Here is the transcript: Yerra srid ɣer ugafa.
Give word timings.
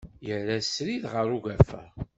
Yerra 0.27 0.57
srid 0.61 1.03
ɣer 1.13 1.27
ugafa. 1.37 1.81